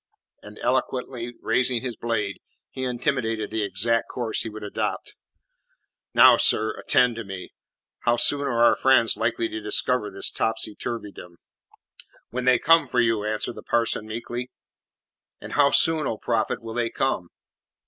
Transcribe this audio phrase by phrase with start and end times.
[0.41, 2.39] And eloquently raising his blade,
[2.71, 5.13] he intimated the exact course he would adopt.
[6.15, 7.49] "Now, sir, attend to me.
[7.99, 11.35] How soon are our friends likely to discover this topsy turvydom?"
[12.31, 14.49] "When they come for you," answered the parson meekly.
[15.39, 17.27] "And how soon, O prophet, will they come?"